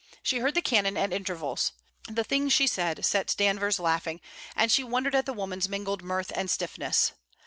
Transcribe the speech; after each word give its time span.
She 0.23 0.39
heard 0.39 0.55
the 0.55 0.63
cannon 0.63 0.97
at 0.97 1.13
intervals. 1.13 1.73
The 2.09 2.23
things 2.23 2.53
she 2.53 2.65
said 2.65 3.05
set 3.05 3.35
Danvers 3.37 3.77
laughing, 3.79 4.19
and 4.55 4.71
she 4.71 4.83
wondered 4.83 5.13
at 5.13 5.27
the 5.27 5.31
woman's 5.33 5.69
mingled 5.69 6.01
mirth 6.01 6.31
and 6.33 6.49
stiffness. 6.49 7.11